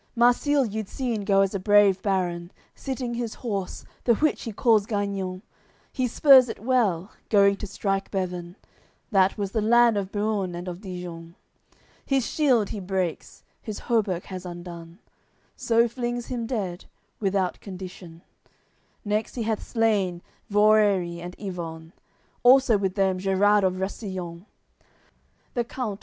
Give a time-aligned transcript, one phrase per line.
[0.15, 4.87] Marsile you'd seen go as a brave baron, Sitting his horse, the which he calls
[4.87, 5.43] Gaignon;
[5.93, 8.55] He spurs it well, going to strike Bevon,
[9.11, 11.35] That was the lord of Beaune and of Dijon,
[12.03, 14.97] His shield he breaks, his hauberk has undone,
[15.55, 16.85] So flings him dead,
[17.19, 18.23] without condition;
[19.05, 21.91] Next he hath slain Yvoerie and Ivon,
[22.41, 24.47] Also with them Gerard of Russillon.